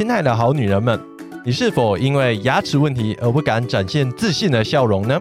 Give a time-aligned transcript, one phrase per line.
[0.00, 0.98] 亲爱的好女人们，
[1.44, 5.20] 你是否因为牙齿问题而不敢展现自信的笑容呢？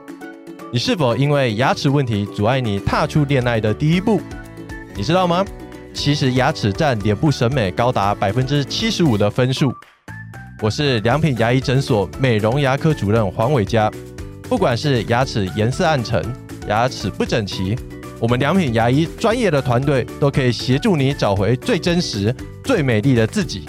[0.72, 4.22] 你是否因为牙齿问题阻碍你踏出恋爱的第一步？
[4.96, 5.46] 你知道吗？
[5.94, 9.70] 其实牙齿占脸部审美高达百分之七十五的分数。
[10.62, 13.92] 我是良品牙医诊所美容牙科主任黄伟嘉。
[14.44, 16.24] 不管是牙齿颜色暗沉、
[16.70, 17.78] 牙齿不整齐，
[18.18, 22.34] 我们良品牙医专业的团队都可以协助你找回最真实、
[22.64, 23.66] 最美丽的自己。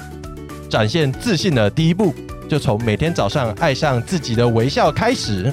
[0.71, 2.15] 展现自信的第一步，
[2.49, 5.53] 就从每天早上爱上自己的微笑开始。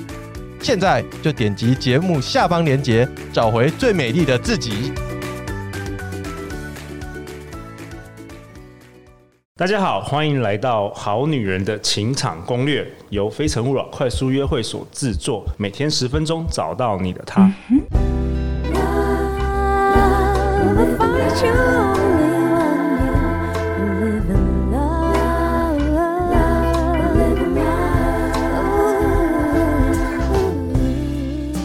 [0.61, 4.93] 现在就点击节目下方链接，找回最美丽的自己。
[9.55, 17.51] 大家好，欢迎来到《好女人的情场攻略》，由非诚勿扰快速约会所制作，每天十分钟，找到你的他。
[17.71, 17.81] 嗯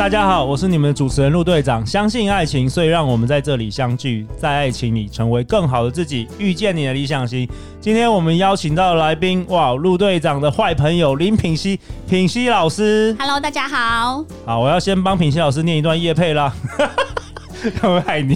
[0.03, 1.87] 大家好，我是你们的主持人陆队长。
[1.87, 7.49] 相信爱情，所以让我们在这里相聚，在爱情里成为更好的自己，遇见你的理想型。
[7.81, 11.79] 今天我们邀请到的来宾，哇，陆队长的坏朋友林品熙，
[12.09, 13.15] 品熙老师。
[13.17, 14.25] Hello，大家好。
[14.45, 16.53] 好，我要先帮品熙老师念一段夜配啦。
[17.83, 18.35] 我爱你。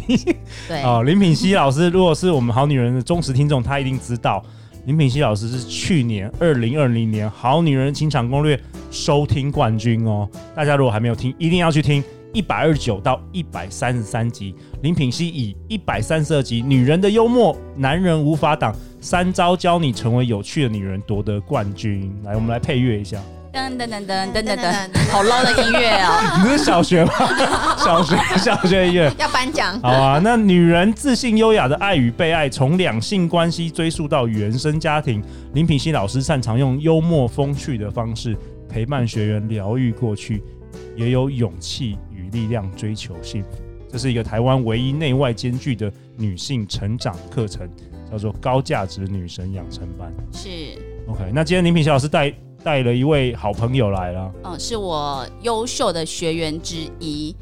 [0.69, 0.85] 对。
[0.85, 4.41] 哦，林品熙老师，如果是我们好女人的忠实听众，他一定知道。
[4.87, 8.57] 林品熙老师是去年二零二零年《好女人情场攻略》
[8.93, 10.29] 收听冠军哦。
[10.55, 14.55] 大家如果还没有听，一定要去听一百二十九到一百三十三集。
[14.83, 22.09] 林品熙以一百三十二集《女人的幽默，男人无法挡》三招教你成为有趣的女人夺得冠军。
[22.23, 23.21] 来，我们来配乐一下。
[23.57, 26.45] 噔噔噔噔噔噔噔，好 low 的音乐哦！
[26.45, 27.13] 你是小学吗？
[27.83, 29.81] 小学小学音乐要颁奖。
[29.81, 38.37] 好啊，那女人自信优雅的爱与被爱，从两性关系追溯到原生家庭，林品熙老师擅长用幽默风趣的方式
[38.69, 40.43] 陪伴学员疗愈过去，
[40.95, 43.49] 也有勇气与力量追求幸福。
[43.91, 47.67] 这是一个台湾唯一内外兼具的女性成长课程，
[48.11, 50.13] 叫做高价值女神养成班。
[50.31, 50.49] 是
[51.09, 52.35] OK，那今天林品熙老师带。
[52.67, 57.33] 带了一位好朋友来了，嗯，是我优秀的学员之一。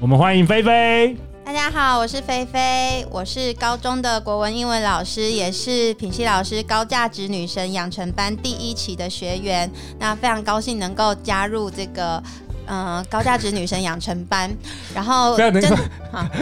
[0.00, 1.16] 我们欢迎菲菲。
[1.44, 9.70] 大家好，我是菲菲，我是高中的国文、英文老师，也是品熙老师高价值女神养成班第一期的学员。
[10.00, 12.20] 那非常高兴能够加入这个。
[12.66, 14.50] 嗯，高价值女神养成班，
[14.94, 15.62] 然后非常能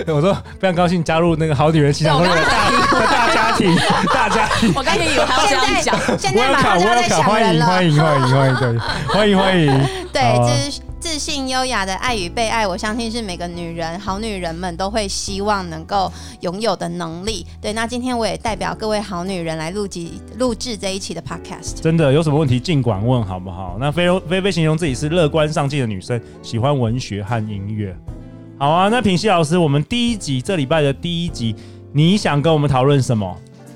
[0.07, 3.77] 够，我说非常高兴加入那个好女人情场攻略的大家庭，
[4.13, 4.73] 大家庭。
[4.75, 7.67] 我刚才以为还要这样讲，现在马上就要在想人了。
[7.67, 10.90] 欢迎欢迎欢迎欢迎，欢迎欢迎，对， 就是。
[11.01, 16.13] 自信优雅的爱与被爱，我相信是每个女人、好女人们都会希望能够
[16.43, 17.47] 拥有的能力。
[17.59, 21.81] 对，那今天我也代表各位好女人来录集录制这一期的 Podcast。
[21.81, 23.79] 真的有什么问题尽管问，好不好？
[23.81, 27.97] 那菲菲菲形容自己是乐观上进的女生，喜欢文学和音乐。
[28.59, 31.57] 好啊，那品熙老师，我们第一集这礼拜的第一集，
[31.95, 33.27] 你想跟我们讨论什么？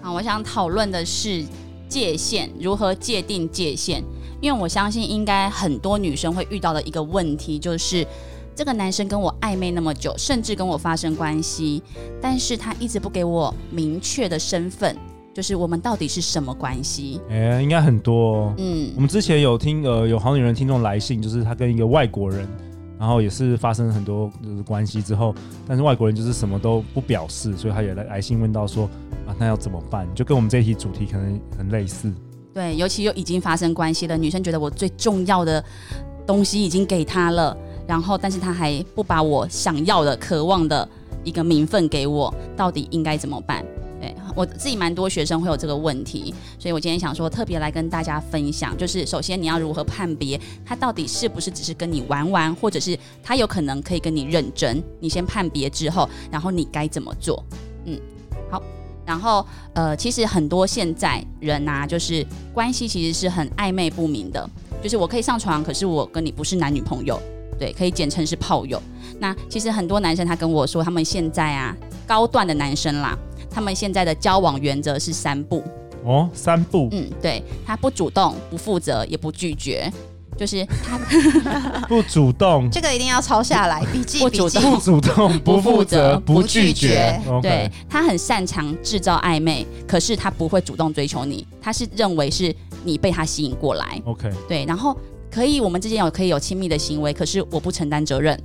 [0.02, 1.42] 啊，我想讨论的是
[1.88, 4.04] 界限，如何界定界限。
[4.44, 8.06] 因为我相信，应该很多女生会遇到的一个问题，就是
[8.54, 11.82] 这个男生跟我暧昧那么久，甚至跟我发生关系，
[12.20, 14.94] 但是他一直不给我明确的身份，
[15.32, 17.22] 就是我们到底是什么关系？
[17.30, 18.54] 哎，应该很多哦。
[18.58, 22.46] 嗯，我们之前有听呃有好女人听众来信，就是他跟一个外国人，
[22.98, 25.34] 然后也是发生很多就是关系之后，
[25.66, 28.84] 但是外国人就是什么都不表示，所以他也来来信问到说
[29.26, 30.06] 啊，那要怎么办？
[30.14, 32.12] 就跟我们这一题主题可能很类似。
[32.54, 35.62] 对，尤其又已经发生关系了女生，觉得我最重要的
[36.24, 40.88] 东西已经给他了，然后但是他还不把我想要的、渴望的
[41.24, 43.66] 一个名分给我，到底应该怎么办？
[44.00, 57.42] 对，我自己蛮多学生会有这个问题，所以我今天想说特别来跟大家分享，就是首先你要如何判别他到底是不是只是跟你玩玩，或者是他有可能可以跟你认真，你先判别之后，然后你该怎么做？
[57.86, 57.98] 嗯，
[58.48, 58.62] 好。
[59.06, 59.44] 然后，
[59.74, 64.48] 呃，其实很多现在人啊，就是关系其实是很暧昧不明的，
[64.82, 67.20] 就是我可以上床，可是我跟你不是男女朋友，
[67.58, 68.80] 对，可以简称是炮友。
[69.18, 71.76] 那其实很多男生他跟我说，他们现在啊，
[72.06, 73.16] 高段的男生啦，
[73.50, 75.62] 他们现在的交往原则是三不。
[76.04, 76.88] 哦，三不。
[76.92, 79.90] 嗯，对，他不主动，不负责，也不拒绝。
[80.36, 80.98] 就是他
[81.88, 84.18] 不主动，这个一定要抄下来笔记。
[84.18, 87.20] 不主动，不主动，不负责，不拒绝。
[87.42, 94.00] 对，他很擅长制造暧昧，可是他不会主动追求你，他是认为是你被他吸引过来。
[94.04, 94.96] OK，对，然后
[95.30, 98.38] 可以我们之间有可以有亲密的行为，可是我不承担责任。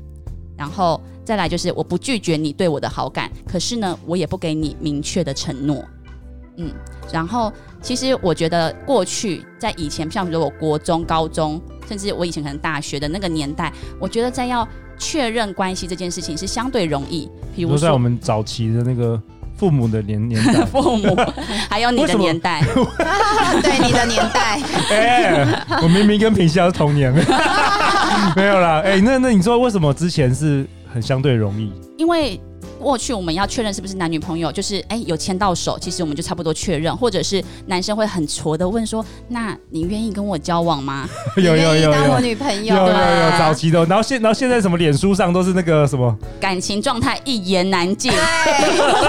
[0.58, 5.84] 然后再来就是我不拒绝你对我的好感，可是呢，我也不给你明确的承诺。
[6.58, 6.70] 嗯，
[7.14, 7.50] 然后
[7.82, 14.68] 其实我觉得过去在以前，像比如我国中、高中，甚至我以前可能大学的那个年代，我觉得在要
[15.00, 17.28] 确认关系这件事情是相对容易。
[17.56, 19.20] 比如说在我们早期的那个
[19.58, 21.18] 父母的年 年代，父母
[21.68, 22.62] 还有 你的年代，
[23.64, 24.62] 对你的年代。
[24.92, 27.12] 哎、欸，我明明跟品希是同年，
[28.36, 28.82] 没有啦。
[28.86, 30.64] 哎、欸，那那你说为什么之前是
[30.94, 31.74] 很相对容易？
[31.98, 32.40] 因为。
[32.80, 41.08] 过去我们要确认是不是男女朋友，就是哎有牵到手，其实我们就差不多确认，或者是男生会很挫的问说：“那你愿意跟我交往吗？
[41.36, 48.12] 有 有有，有当我女朋友？”有有有早期的，然后现然后现在什么脸书上都是那个什么感情状态一言难尽，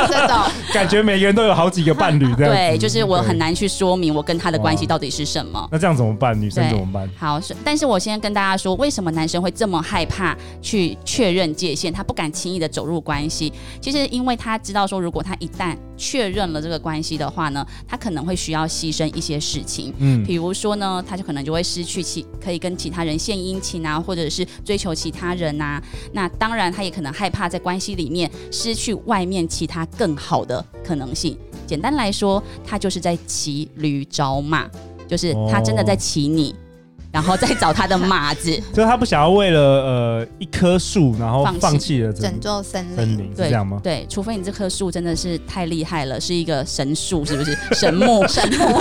[0.08, 0.36] 这种
[0.72, 2.54] 感觉每个人都有好几个伴侣这样。
[2.54, 5.68] 对，就是我很难去说明我跟他的关系到底是什么。
[5.70, 6.38] 那这样怎么办？
[6.40, 7.08] 女生怎么办？
[7.16, 13.52] 好，但是我先跟大家说，为什么男生会这么害怕去确认界限，他不敢轻易的走入关系。
[13.80, 19.92] 其实，因为他知道说，如果他一旦确认了这个关系的话呢，他可能会需要牺牲一些事情。
[19.98, 25.82] 嗯，比如说呢，他就可能就会失去其可以跟其他人献殷勤啊，或者是追求其他人啊。
[26.12, 31.36] 那当然，他也可能害怕在关系里面失去外面其他更好的可能性。
[31.66, 34.68] 简单来说，他就是在骑驴找马，
[35.08, 36.52] 就是他真的在骑你。
[36.52, 36.69] 哦
[37.12, 43.80] 然后再找他的 马子，就是他不想要为了呃一棵树，然后放弃了整座森林，森林，是这样吗？
[43.82, 47.56] 对，除非你这棵树真的是太厉害了，是一个神树，是不是？
[47.74, 48.78] 神木， 神木，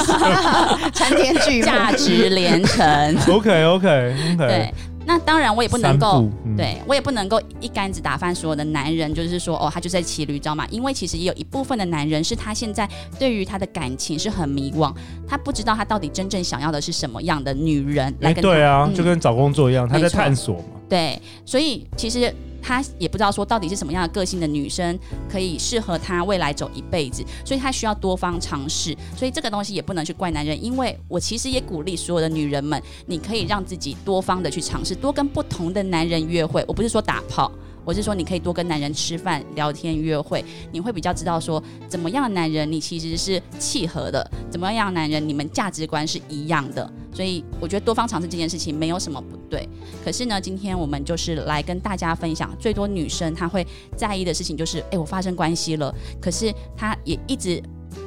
[0.94, 3.18] 参天巨木，价值连城。
[3.28, 4.38] OK OK OK。
[4.38, 4.74] 对。
[5.10, 14.94] 那当然，我也不能够，嗯、对我也不能够一竿子打翻所有的男人，就是说，哦，他就在骑驴找马，因为其实也有一部分的男人是他现在对于他的感情是很迷惘，
[15.28, 18.52] 他不知道他到底真正想要的是什么样的女人来跟他。
[18.52, 20.80] 对啊，嗯、就跟找工作一样，他在探索嘛。
[20.88, 22.32] 对，所以其实。
[22.62, 24.98] 他也不知道说到底是什么样的个性的女生
[25.30, 28.96] 可以适合他未来走一辈子，所以他需要多方尝试。
[29.18, 36.64] 所以这个东西也不能去怪男人，因为我其实也鼓励所有的女人们，你可以让自己多方的去尝试，多跟不同的男人约会。
[36.68, 37.52] 我不是说打炮。
[37.90, 46.88] 我是说，你可以多跟男人吃饭、聊天、约会，你会比较知道说怎么样的男人你其实是契合的，怎么样的男人你们价值观是一样的。
[47.12, 49.68] 所以我觉得多方尝试这件事情没有什么不对。
[50.06, 53.66] 可是呢，今天我们就是来跟大家分享，最多女生她会
[53.98, 57.60] 在意的事情就是，哎，我发生关系了，可是她也一直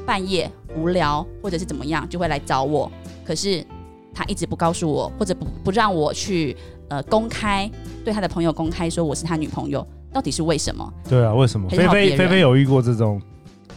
[0.06, 2.88] 半夜无聊或者是怎么样就会来找我，
[3.24, 3.66] 可是
[4.14, 6.56] 她一直不告诉我，或者不不让我去。
[6.92, 7.70] 呃，公开
[8.04, 10.92] 对他的朋友公开说我是他女朋友，到底是为什么？
[11.08, 11.66] 对啊，为什么？
[11.70, 13.18] 菲菲菲菲有遇过这种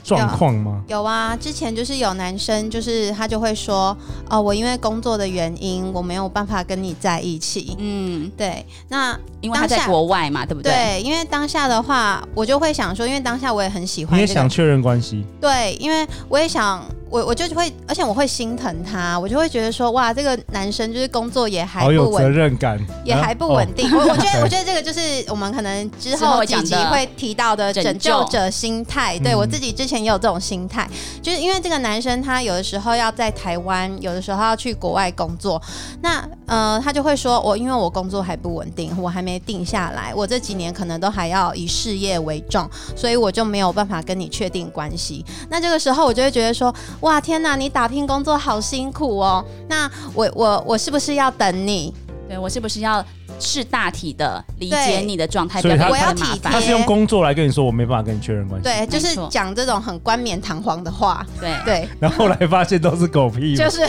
[0.03, 0.97] 状况吗有？
[0.97, 3.97] 有啊，之前就是有男生，就是他就会说，
[4.29, 7.77] 哦，我因为工作的原因，我没有办法跟你在一起。
[7.79, 8.65] 嗯，对。
[8.89, 10.73] 那因为他在国外嘛，对不对？
[10.73, 15.23] 对，因为当下的话，我就会想说，因为当下我也很喜欢、这个，你也想确认关系。
[15.39, 16.83] 对，因为我也想。
[17.15, 23.89] 我我就会，而且我会心疼他，我就会觉得说，哇，这个男生就是工作也还不稳，好有责任感，也还不稳定。
[23.95, 29.17] 我、啊、我觉得，我觉得这个就是我们可能之后几集会提到的拯救者心态。
[29.19, 30.85] 对，我自己之前也有这种心态，
[31.21, 35.61] 就是因为这个男生他有的时候要在台湾，有的时候要去国外工作，
[36.01, 45.23] 那呃，他就会说，我因为我工作还不稳定，我还没定下来，我这几年可能都还要以事业为重，所以我就没有办法跟你确定关系。
[45.49, 46.75] 那这个时候我就会觉得说。
[47.05, 49.45] 哇天哪，你打拼工作好辛苦哦。
[49.69, 51.93] 那我我我是不是要等你？
[52.27, 53.05] 对，我是不是要
[53.39, 55.61] 是大体的理解你的状态？
[55.61, 56.39] 对，我要体贴。
[56.51, 58.67] 他是用工作来跟你说，我没办法跟你确认关系。
[58.67, 61.23] 对，就是讲这种很冠冕堂皇的话。
[61.39, 61.87] 对对。
[61.99, 63.55] 然后后来发现都是狗屁。
[63.55, 63.81] 就是，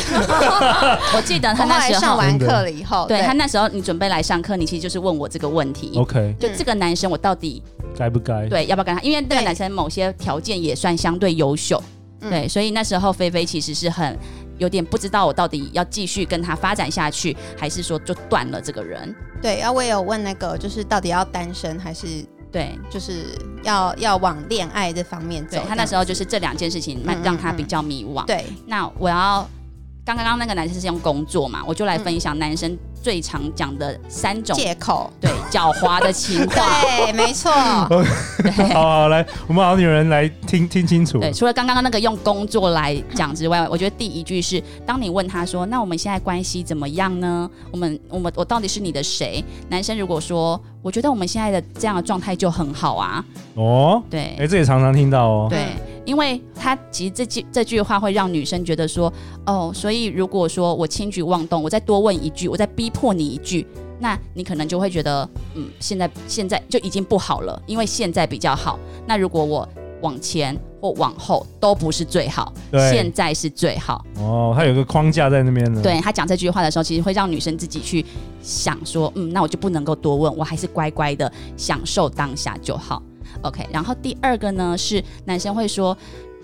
[1.16, 5.92] 我记得他那时候上完课了以后，对他那时候你准备来上课，你其实就是问我这个问题。
[5.96, 7.62] OK，就这个男生我到底
[7.96, 8.46] 该不该？
[8.50, 9.00] 对，要不要跟他？
[9.00, 11.82] 因为这个男生某些条件也算相对优秀。
[12.30, 14.18] 对，所以那时候菲菲其实是很
[14.58, 19.14] 有点不知道我到底要继续跟他发展下去，还是说就断了这个人。
[19.42, 23.26] 对，然后我也有问那个，就是到底要单身还是对，就是
[23.62, 25.58] 要要往恋爱这方面走。
[25.58, 28.24] 对，他那时候就是这两件事情让让他比较迷惘。
[28.24, 29.46] 对，那我要
[30.14, 32.78] 刚刚那个男生是用工作嘛，我就来分享男生。
[33.02, 37.52] 最常讲的三种借口，对，狡猾的情话， 对，没错。
[37.52, 41.20] 好好来，我们好女人来听听清楚。
[41.20, 47.48] 对，除了刚刚那个用工作来讲之外，我觉得第一句是，当你问他说：“那我们现在关系怎么样呢？
[47.70, 55.46] 我们我们我到底是你的谁？”男生如果说：“我觉得我们现在的这样的状态就很好啊。”哦，对，哎，这也常常听到哦。
[55.48, 55.66] 对。
[56.06, 59.12] 因为他其实这句这句话会让女生觉得说，
[59.44, 63.66] 哦，所以如果说我轻举妄动，我再多问一句，我再逼迫你一句，
[63.98, 68.78] 那你可能就会觉得，嗯，现在现在就已经不好了，因为现在比较好。
[69.06, 69.68] 那如果我
[70.00, 70.58] 往前。
[70.78, 72.52] 或往后都不是最好，
[72.92, 74.04] 现在是最好。
[74.20, 75.80] 哦，他有个框架在那边呢。
[75.82, 78.04] 对，他讲这句话的时候，其实会让女生自己去
[78.42, 83.02] 想说，嗯，那我就不能够多问，我还是乖乖的享受当下就好。
[83.42, 85.96] OK，然后第二个呢是男生会说。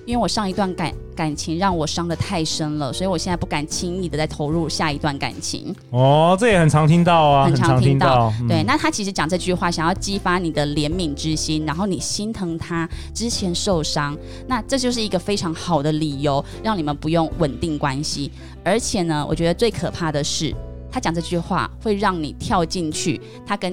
[0.04, 5.72] 因为我上一段感感情让我伤的太深了，所以我现在不敢轻易的再投入下一段感情。
[5.90, 8.08] 哦，这也很常听到啊，很常听到。
[8.08, 14.18] 听到嗯、对，那他其实讲这句话，想要激发你的怜悯之心，然后你心疼他之前受伤，
[14.48, 18.28] 那这就是一个非常好的理由，让你们不用稳定关系。
[18.64, 20.52] 而且呢，我觉得最可怕的是，
[20.90, 23.72] 他讲这句话会让你跳进去，他跟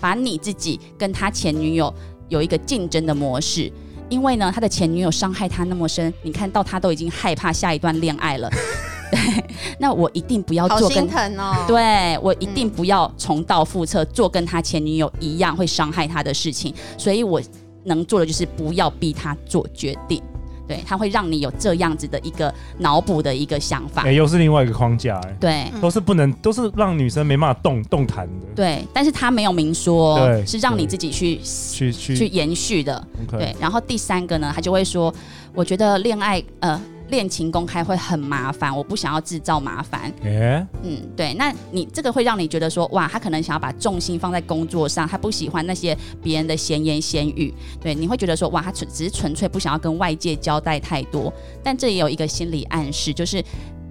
[0.00, 1.92] 把你自己跟他前女友
[2.34, 3.72] 有一个竞争的模式。
[4.10, 8.50] 因为呢，他的前女友伤害他那么深，你看到他都已经害怕下一段恋爱了。
[9.10, 9.44] 对，
[9.78, 16.74] 那我一定不要做跟，哦、对我一定不要重蹈覆辙，做跟他前女友一样会伤害他的事情。
[16.98, 17.40] 所以我
[17.84, 20.22] 能做的就是不要逼他做决定。
[20.66, 33.38] 对，他会让你有这样子的一个脑补的一个想法，哎、欸，又是另外一个框架、欸，哎，对，都是不能，都是让女生没办法动动弹的，对，但是他没有明说，是让你自己去去去去延续的，okay.
[33.38, 35.12] 对，然后第三个呢，他就会说，
[35.54, 36.80] 我觉得恋爱，呃。
[37.08, 40.12] 恋情公开会很麻烦，我不想要制造麻烦。
[40.22, 47.52] 欸、嗯，对，那你这个会让你觉得说，哇，他可能想要把重心放在工作上，他不喜欢那些别人的闲言闲语。
[47.80, 51.32] 对，你会觉得说，哇，他纯只是纯粹不想要跟外界交代太多。
[51.62, 53.44] 但这也有一个心理暗示，就是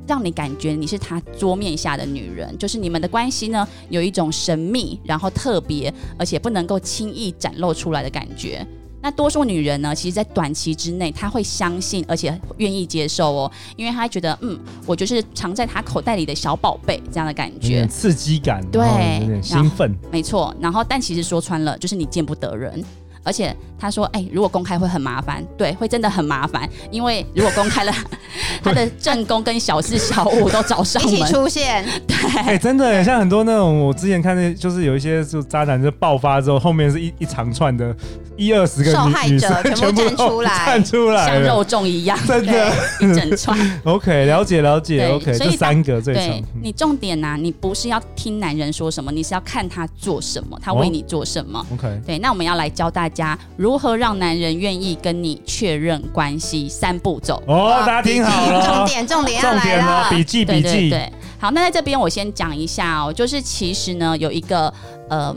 [0.08, 8.66] 让你感觉你是他桌面下的女人，就是你们的关系呢有一种神秘，然后特别，而且不能够轻易展露出来的感觉。
[9.04, 18.82] 那多数女人呢，其实，在短期之内，她会相信，而且愿意接受哦，因为她觉得，嗯，我就是藏在她口袋里的小宝贝这样的感觉，刺激感，对，
[19.22, 20.56] 有点兴奋，没错。
[20.62, 22.82] 然后，但其实说穿了，就是你见不得人。
[23.24, 26.70] 而且他说：“哎、欸，如果公开会很麻烦，对，会真的很麻烦。
[26.92, 27.94] 因为如果公开了，
[28.64, 31.86] 他的正宫跟小四小五都找上门出现。
[32.08, 37.96] 对，哎、欸，真的，像很多那种我之前看的，就是有一些就渣男就爆发之后，后面是一一长串的，
[38.36, 43.58] 一二十个受害者全部站出来，站出来，像肉粽一样，真的，一整串。
[43.86, 45.08] OK，了解了解。
[45.08, 46.24] OK，所以这三个最长。
[46.26, 51.60] 对，你重点呐、啊，你不是要听男人说什么，你是要看他做什么，他为你做什么。
[51.60, 53.13] 哦、OK，对，那我们要来教大家
[53.56, 53.94] 如何。
[54.04, 60.90] 让男人愿意跟你确认关系三步走哦，大家听好了，重点重点要来了，笔记笔记。
[60.90, 64.74] 对，对，好，那在这边我先讲一下哦，就是其实呢有一个
[65.10, 65.34] 呃，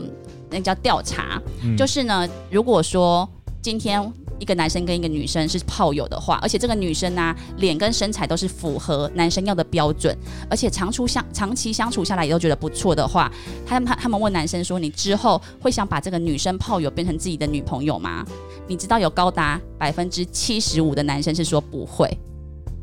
[0.49, 3.29] 那叫调查，嗯，就是呢，如果说
[3.61, 4.01] 今天。
[4.39, 10.15] 一个男生跟一个女生是炮友的话，而且这个女生呢、脸跟身材都是符合男生要的标准，
[10.49, 13.31] 而且长处相长期相处下来也都觉得不错的话，
[13.65, 18.25] 他们他们问男生说：“你之后会想把这个女生炮友变成自己的女朋友吗？”
[18.67, 22.09] 你知道有高达百分之七十五的男生是说不会，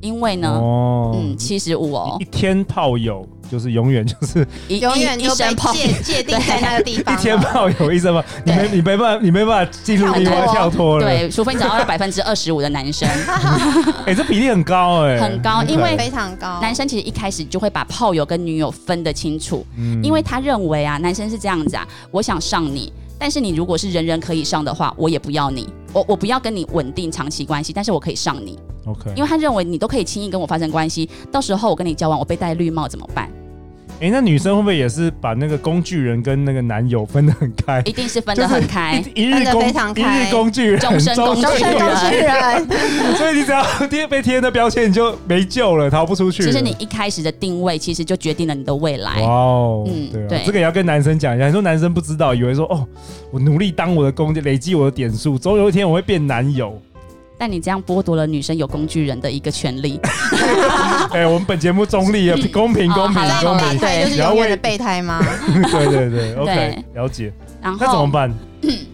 [0.05, 3.27] 因为呢，哦、嗯，七十五哦，一天炮友。
[3.51, 11.05] 就是永远就是永远就被界界定在那个地方， 一天炮友一生嘛，你没你没办法，你没办法进入另外跳脱了。
[11.05, 13.07] 对，除非你找到百分之二十五的男生。
[14.07, 16.59] 哎、欸，这比例很高哎、欸，很高，因为非常高。
[16.63, 28.59] 男生其实一开始就会把炮友跟女友分得清楚，嗯，因为他认为啊，男生是这样子啊，我想上你，但是你如果是人人可以上的话，我也不要你，我我不要跟你稳定长期关系，但是我可以上你。
[28.87, 33.29] OK，因为他认为你都可以轻易跟我发生关系，到时候我跟你交往，我被戴绿帽怎么办？
[34.01, 37.81] 哎、欸，那女生会不会也是把那个工具人跟那个男友分得很开？
[37.85, 41.57] 一定是分得很开，就是、一,一日工非常开，一日工具人，终身工具人。
[43.17, 46.43] 所以你只要贴被贴的标签，你就没救了，逃不出去。
[46.43, 49.23] 其实你一开始的定位，其实就决定了你的未来。
[49.23, 51.45] 哇哦，嗯，对，对，这个也要跟男生讲一下。
[51.45, 52.85] 很多男生不知道，以为说哦，
[53.31, 56.77] 我努力当我的工具，累积我的点数，总有一天我会变男友。
[57.39, 59.99] 但你这样剥夺了女生有工具人的一个权利。
[61.11, 63.79] 哎、欸，我们本节目中立啊，公平公平公平。
[63.79, 65.21] 对，就是永远的备胎吗？
[65.71, 67.33] 对对对，OK，了解。
[67.61, 68.33] 然后那怎么办？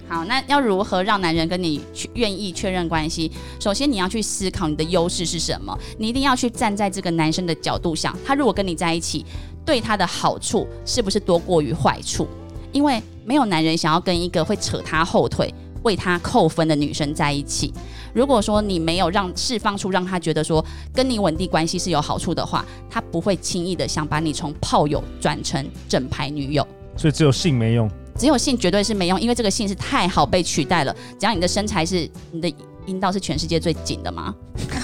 [0.09, 3.30] 好，那要如何让男人跟你去愿意确认关系？
[3.61, 9.25] 首先你要去思考你的优势是什么，你一定要去站在这个男生的角度想，他如果跟你在一起，
[9.64, 12.26] 对他的好处是不是多过于坏处？
[12.73, 15.52] 因为没有男人想要跟一个会扯他后腿。
[15.82, 17.73] 为他扣分的女生在一起，
[18.12, 26.66] 如果说你没有让释放出让他觉得说跟你稳定关系是有好处的话，他不会轻易的想把你从炮友转成正牌女友。
[26.96, 30.94] 所以只有性没用，只有性绝对是没用，因为这个性是太好被取代了。
[31.18, 32.52] 只要你的身材是你的
[32.86, 34.34] 阴道是全世界最紧的吗？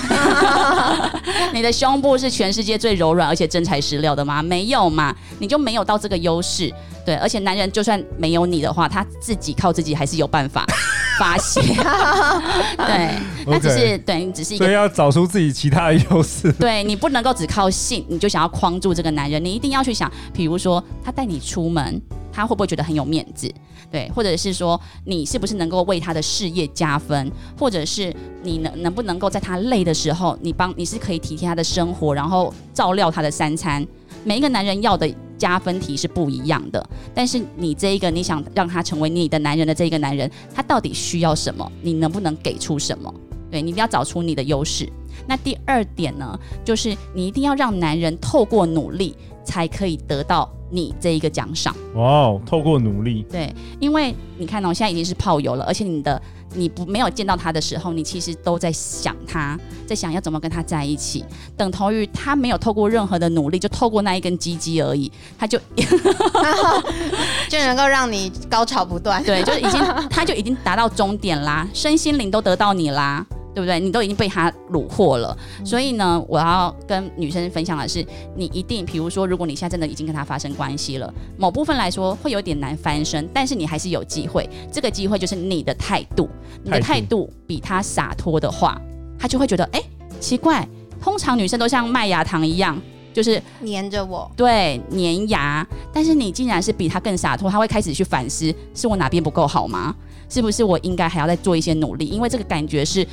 [1.53, 4.43] 你的胸部是全世界最柔软而且真材实料的吗？
[4.43, 6.73] 没有嘛，你就没有到这个优势。
[7.05, 10.67] 对，而且男人就算没有你的话，他自己靠自己还是有办法
[11.19, 11.61] 发泄。
[12.77, 13.11] 对，
[13.47, 16.53] 那只是.对你只是一个，所以要找出自己其他的优势。
[16.55, 23.49] 对，你不能够只靠性，你就想要框住这个男人，你一定要去想，比如说他带你出门，他会不会觉得很有面子？
[23.91, 33.87] 对，或者是说你是不是能够为他的事业加分，或者是你能能不能够在他累的时候，你帮你是可以体贴他的生活，然后照料他的三餐。
[34.25, 41.71] 每一个男人要的加分题是不一样的，但是你这一个你想让他成为你的男人的这一个男人，他到底需要什么？
[41.81, 43.13] 你能不能给出什么？
[43.49, 44.91] 对，你一定要找出你的优势。
[45.27, 51.75] 那第二点呢，就是你一定要让男人透过努力才可以得到你这一个奖赏。
[51.95, 53.25] 哇哦，透过努力。
[53.31, 56.21] 对，因为你看哦，现在已经是炮友了，而且你的。
[56.55, 61.23] 你不没有见到他的时候，你其实都在想他，在想要怎么跟他在一起，
[61.55, 65.59] 等同于他没有透过任何的努力，就透过那一根鸡鸡而已，他就
[67.51, 69.23] 就能够让你高潮不断。
[69.25, 73.27] 对，就已经他就已经达到终点啦，身心灵都得到你啦。
[73.57, 73.81] 对不对？
[73.81, 84.47] 你都已经被他虏获了，嗯、所以呢，我要跟女生分享的是，你一定，比如说，如果你现在真的已经跟他发生关系了，某部分来说会有点难翻身，但是你还是有机会。
[84.71, 86.29] 这个机会就是你的态度，
[86.63, 88.79] 你的态度比他洒脱的话，
[89.19, 89.83] 他就会觉得，哎，
[90.21, 90.69] 奇怪，
[91.01, 92.79] 通常女生都像麦芽糖一样，
[93.15, 95.67] 就是黏着我，对，黏牙。
[95.95, 99.97] 但是你竟然是比他更洒脱，他会开始去反思，是我哪边不够好吗？
[100.29, 102.05] 是不是我应该还要再做一些努力？
[102.05, 103.07] 因为这个感觉是。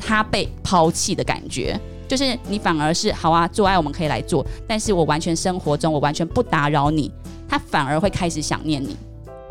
[0.00, 1.78] 他被抛弃的感觉，
[2.08, 7.12] 就是你反而是好啊，做爱我们可以来做，但是我完全生活中我完全不打扰你，
[7.48, 8.96] 他反而会开始想念你，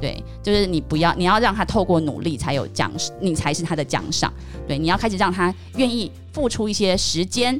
[0.01, 2.91] 对，就是你不要，你要让他透过努力才有奖，
[3.21, 4.33] 你才是他的奖赏，
[4.67, 7.59] 对，你要开始让他愿意付出一些时间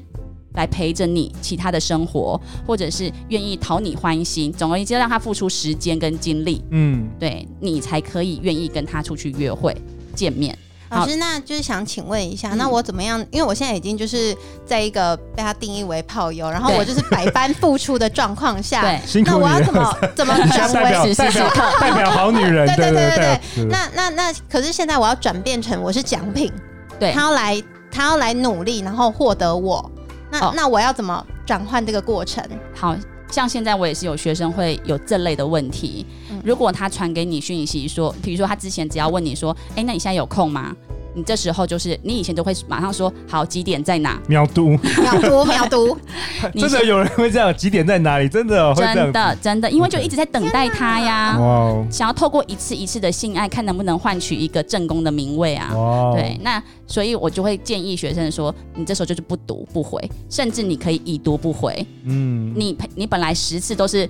[0.54, 9.76] 来陪着你其他的生活，或者是愿意讨你欢心，总而言之，让他付出时间跟精力，嗯，对你才可以愿意跟他出去约会
[10.16, 10.58] 见面。
[10.90, 13.20] 老师，那就是想请问一下，嗯、那我怎么样？
[13.32, 21.50] 因为我现在已经就是在一个被他定义为炮友，然后我就是百般付出的状况下，对 那我要怎么怎么成为代表
[21.80, 22.66] 代表好女人？
[22.68, 23.66] 对对对对对。
[23.66, 26.52] 那那那，可是现在我要转变成我是奖品，
[27.00, 29.90] 对，他要来他要来努力，然后获得我。
[30.32, 32.44] 那、哦、那我要怎么转换这个过程？
[32.76, 32.96] 好
[33.32, 36.06] 像现在我也是有学生会有这类的问题。
[36.44, 40.76] 如果他传给你讯息说，比如说他之前只要问你说，哎，那你现在有空吗？
[41.20, 44.18] 你这时候就是你以前都会马上说好，几点在哪？
[44.28, 45.98] 秒读秒读 秒读，
[46.58, 47.54] 真的有人会这样？
[47.54, 48.30] 几点在哪里？
[48.30, 48.96] 真的会这样？
[48.96, 51.86] 真的真的，因为就一直在等待他呀，哇！
[51.92, 55.76] 想要透过一次一次的性爱，看能不能换取一个正宫的名位啊？
[55.76, 56.14] 哇！
[56.14, 61.86] 对，那所以我就会建议学生说，你这时候就是不读不回，甚至你可以已读不回。
[62.06, 64.10] 嗯，你你本来十次都是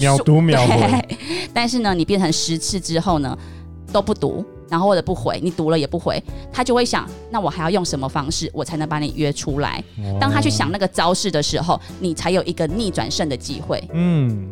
[0.00, 1.18] 秒读秒回，
[1.54, 3.36] 但是呢，你变成十次之后呢，
[3.92, 4.44] 都不读。
[4.68, 9.82] 然后或者不回，你读了也不回，他就会想，那我还要用什么方式，我才能把你约出来？
[9.98, 13.82] 哦、当他去想那个招式的时候，你才有一个逆转胜的机会。
[13.92, 14.50] 嗯，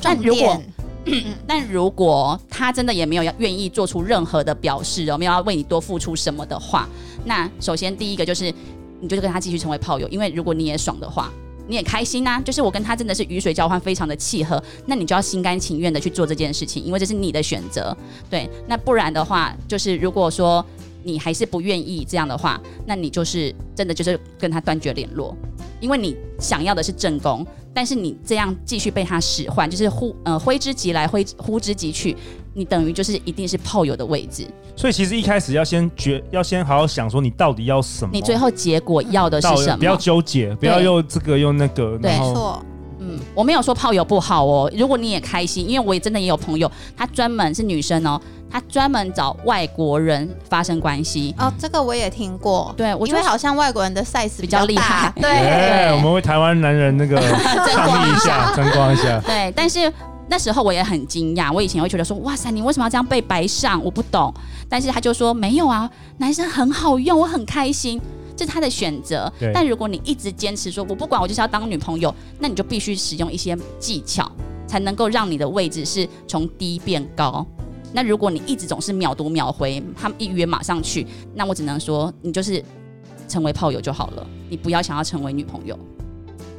[0.00, 0.60] 但如果，
[1.46, 6.88] 但如果他真的也没有要愿意做出任何的表示，有没有要为你多付出什么的话，
[7.24, 8.52] 那首先第一个就是，
[9.00, 11.32] 你就跟他继续成为炮友，因为如果你也爽的话。
[11.68, 17.96] 你也开心呐、就是我跟他真的是鱼水交换，非常的契合，那你就要心甘情愿的去做这件事情，因为这是你的选择。
[18.28, 20.64] 对，那不然的话，就是如果说
[21.04, 25.36] 你还是不愿意这样的话，那你就是真的就是跟他断绝联络，
[25.78, 32.16] 因为你想要的是正宫，但是你这样继续被他使唤，就是呼呃挥之即来挥呼之即去。
[32.58, 34.44] 你等于就是一定是炮友的位置，
[34.74, 39.76] 所以其实一开始要先决，要先好好想说你到底要什么，你最后结果要的是什么？
[39.76, 41.96] 不要纠结，不要用这个用那个。
[42.02, 42.60] 没错。
[42.98, 51.32] 嗯，我没有说炮友不好哦，如果你也开心，因为我也真的也有朋友，他专门是女生哦，他专门找外国人发生关系。
[51.38, 52.74] 哦，这个我也听过。
[52.76, 55.12] 对，我觉得好像外国人的 size 比较厉害。
[55.14, 57.20] 对， 对，我们为台湾男人那个
[57.70, 59.20] 倡议一下，争光一下。
[59.20, 59.92] 对，但是。
[60.30, 63.82] 那时候我也很惊讶，我以前会觉得说，哇塞，你为什么要这样被白上？
[63.82, 64.32] 我不懂。
[64.68, 67.98] 但是他就说没有啊，男生很好用，我很开心，
[68.36, 69.32] 这是他的选择。
[69.54, 74.30] 但如果你一直坚持说我不管，我就是要当女朋友，那你就必须使用一些技巧，
[74.66, 77.46] 才能够让你的位置是从低变高。
[77.94, 82.62] 那如果你一直总是秒读秒回，他们一约马上去，那我只能说你就是
[83.26, 85.78] 成为炮友就好了，你不要想要成为女朋友。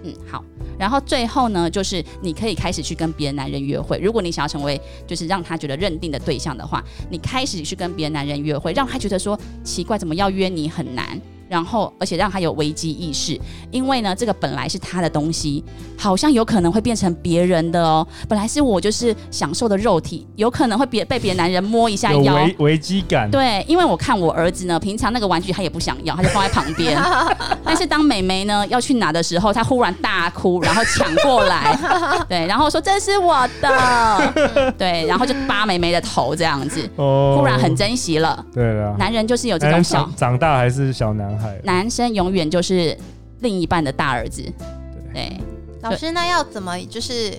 [0.03, 0.43] 嗯，好。
[0.79, 3.99] 然后最后呢，就是你可以开始去跟别的男人约会。
[3.99, 11.19] 如果你想要成为就是让他觉得认定的对象的话，你开始去跟别的男人约会，让他觉得说奇怪，怎么要约你很难？
[11.49, 13.39] 然后而且让他有危机意识，
[13.71, 15.63] 因为呢，这个本来是他的东西，
[15.97, 18.07] 好像有可能会变成别人的哦。
[18.27, 23.29] 本来是我就是享受的肉体，有可能会别被别的男人摸一下腰，危危机感。
[23.31, 26.97] 对，因为我看我儿子呢，平常那个玩具他也不想要，他就放在旁边。
[27.65, 31.77] 但是当美眉呢要去拿的时候，他忽然大哭，然后抢过来，
[32.29, 38.45] 对，然后说这是我的， 对，然后就扒美眉的头这样子，哦，忽然很珍惜了。
[38.53, 42.97] 对了，男人就是有这种小长大还是小男孩，男生永远就是
[43.39, 44.41] 另一半的大儿子。
[45.13, 45.37] 对，对
[45.81, 47.33] 老师，那要怎么就是？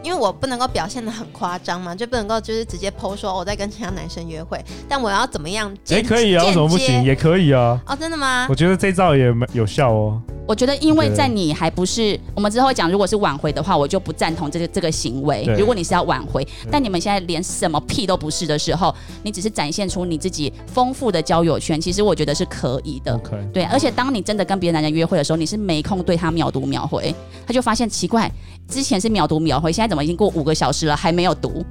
[0.00, 5.76] 因为我不能够表现的很夸张嘛，就不能够就是直接 po 说我在跟其他男生约会，但我要怎么样？
[5.88, 7.02] 也可以啊，为什么不行？
[7.02, 7.78] 也可以啊。
[7.84, 8.46] 哦，真的吗？
[8.48, 10.22] 我觉得这招也有效哦。
[10.48, 15.44] 我觉得，因为在你还不是，我们之后讲，如果是挽回的话，我就不赞同这个这个行为。
[15.58, 23.12] 如果你是要挽回，但你们现在连什么屁都不是的时候，你只是展现出你自己丰富的交友圈，其实我觉得是可以的。
[23.18, 23.52] Okay.
[23.52, 27.14] 对，而且当你真的跟别的男人约会的时候，你是没空对他秒读秒回，
[27.46, 28.32] 他就发现奇怪，
[28.66, 31.62] 之前是秒读秒回，现在怎么已经过五个小时了还没有读？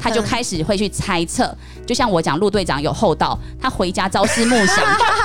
[0.00, 4.76] 他就开始会去猜测，就像我讲陆队长有厚道，他回家朝思暮想。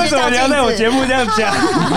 [0.00, 1.54] 为什么你要在我节目这样讲？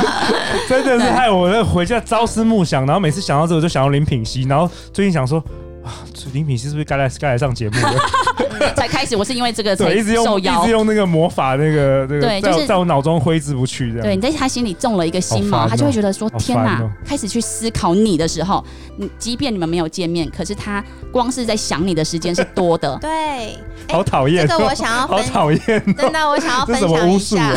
[0.69, 5.43] 真的是害我那回家朝思暮想，然后每次想到这个就想到林品熙，然后最近想说。
[5.85, 6.01] 啊，
[6.33, 7.93] 林品熙是不是该来该来上节目了？
[8.75, 14.03] 才开始，我是因为这个才对，一直用一直用那个魔法那个那个，对，就是在我脑中挥之不去这样。
[14.03, 16.81] 对，你在他心里种了一个心锚，他就会觉得说：天哪！
[17.05, 18.63] 开始去思考你的时候，
[18.97, 22.97] 你即便你们没有见面，可是他光是在想你的时间是多的。
[23.01, 23.57] 对，
[23.93, 24.47] 好讨厌。
[24.47, 25.61] 这个我想要，好讨厌。
[25.95, 27.53] 真的，我想要分享一下。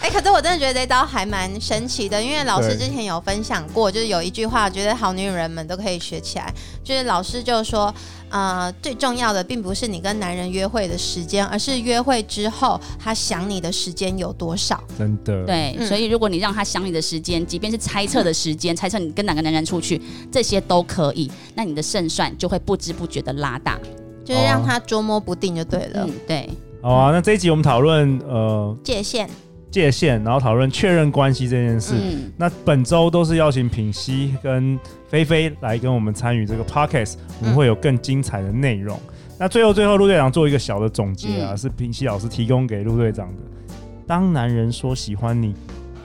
[0.00, 5.92] 哎，可是我真的觉得这招还蛮神奇的，因为老师之前有分享过，就是有一句话，觉得好女人们都可以。
[6.02, 7.94] 学起来，就是老师就说，
[8.32, 14.82] 呃，最重要的并不是你跟男人约会的时间，而是约会之后他想你的时间有多少。
[14.98, 20.00] 真的，对，嗯、所以如果你让他想你的时间，即便是猜测的时间，猜测你跟哪个男人出去，
[20.32, 23.78] 这些都可以，那你的胜算就会不知不觉的拉大，
[24.24, 26.06] 就是让他捉摸不定就对了。
[26.08, 26.48] 嗯，对。
[26.80, 29.28] 好啊，那这一集我们讨论呃界限。
[29.72, 31.94] 界限，然后讨论确认关系这件事。
[31.98, 38.96] 嗯、那本周都是邀请品熙跟菲菲来跟我们参与这个 podcast，我们会有更精彩的内容。
[38.96, 43.42] 嗯、那最后最后，陆队长做一个小的总结啊，嗯、是品熙老师提供给陆队长的。
[44.06, 45.54] 当男人说喜欢你，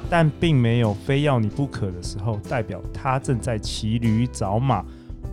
[0.09, 4.83] 但并没有非要你不可的时候，代表他正在骑驴找马，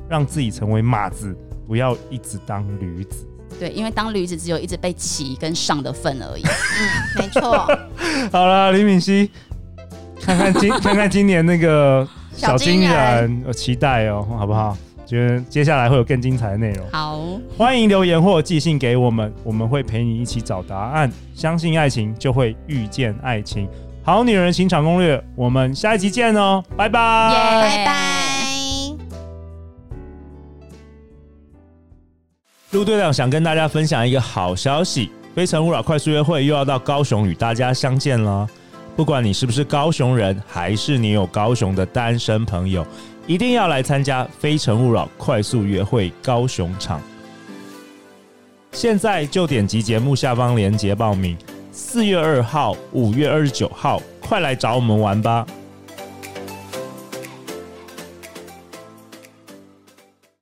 [0.08, 1.36] 让自己成为马子，
[1.68, 3.26] 不要一直当驴子。
[3.58, 6.42] 对，因为当驴子只有一直被骑跟上的份而已。
[6.46, 7.66] 嗯，没错。
[8.32, 9.30] 好了，李敏熙，
[10.20, 14.76] 看看今看看今年那个 小金人，我期待哦，好不好？
[15.06, 16.86] 觉得接下来会有更精彩的内容。
[16.90, 17.20] 好，
[17.58, 21.12] 欢迎留言或寄信给我们，我们会陪你一起找答案。
[21.34, 23.68] 相信爱情，就会遇见爱情。
[24.02, 28.33] 好女人情场攻略，我们下一集见哦，拜拜，拜拜。
[32.74, 38.50] 陆队长想跟大家分享一个好消息，《非诚勿扰》快速约会又要到高雄与大家相见了。
[38.96, 42.84] 不管你是不是高雄人，还是你有高雄的单身朋友，
[43.28, 47.00] 一定要来参加《非诚勿扰》快速约会高雄场。
[48.72, 51.38] 现在就点击节目下方链接报名。
[51.70, 55.46] 四月二号、五月二十九号，快来找我们玩吧！